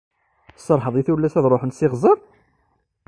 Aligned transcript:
Tserḥeḍ 0.57 0.95
i 0.95 1.03
tullas 1.07 1.33
ad 1.39 1.45
ṛuḥent 1.51 1.77
s 1.77 1.79
iɣzer? 1.85 2.17